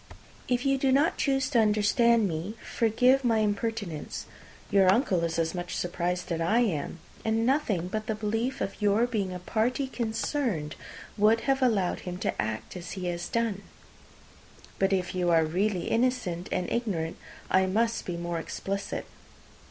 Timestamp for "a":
9.31-9.37